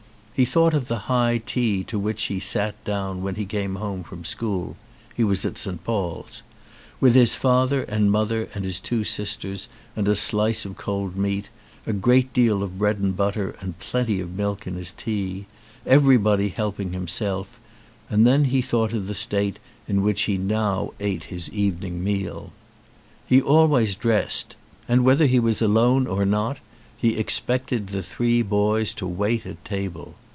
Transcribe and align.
He 0.33 0.45
thought 0.45 0.73
of 0.73 0.87
the 0.87 0.97
high 1.05 1.39
tea 1.45 1.83
to 1.83 1.99
which 1.99 2.23
he 2.23 2.39
sat 2.39 2.83
down 2.83 3.21
when 3.21 3.35
he 3.35 3.45
came 3.45 3.75
home 3.75 4.01
from 4.01 4.25
school 4.25 4.75
(he 5.15 5.23
was 5.23 5.45
at 5.45 5.55
St. 5.55 5.83
Paul's), 5.83 6.41
with 6.99 7.13
his 7.13 7.35
father 7.35 7.83
and 7.83 8.09
mother 8.11 8.49
and 8.55 8.65
his 8.65 8.79
two 8.79 9.03
sisters, 9.03 9.67
a 9.95 10.15
slice 10.15 10.65
of 10.65 10.75
cold 10.77 11.15
meat, 11.15 11.49
a 11.85 11.93
great 11.93 12.33
deal 12.33 12.63
of 12.63 12.79
bread 12.79 12.97
and 12.97 13.15
butter 13.15 13.55
and 13.59 13.77
plenty 13.77 14.19
of 14.19 14.33
milk 14.33 14.65
in 14.65 14.73
his 14.73 14.91
tea, 14.93 15.45
everybody 15.85 16.49
helping 16.49 16.91
himself, 16.91 17.59
and 18.09 18.25
then 18.25 18.45
he 18.45 18.63
thought 18.63 18.93
of 18.93 19.05
the 19.05 19.13
state 19.13 19.59
in 19.87 20.01
which 20.01 20.27
now 20.27 20.91
he 20.97 21.05
ate 21.05 21.25
his 21.25 21.51
evening 21.51 22.03
meal. 22.03 22.51
He 23.27 23.39
always 23.39 23.95
dressed 23.95 24.55
and 24.87 25.03
whether 25.05 25.27
he 25.27 25.39
was 25.39 25.61
alone 25.61 26.07
or 26.07 26.25
193 26.25 26.25
ON 26.25 26.25
A 26.25 26.31
CHINESE 26.31 26.55
SCREEN 26.55 26.57
not 26.57 26.67
he 27.15 27.19
expected 27.19 27.87
the 27.87 28.01
three 28.01 28.41
boys 28.41 28.91
to 28.95 29.05
wait 29.05 29.45
at 29.45 29.63
table. 29.63 30.15